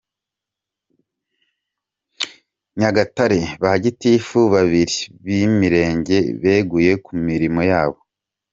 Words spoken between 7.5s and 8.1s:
yabo.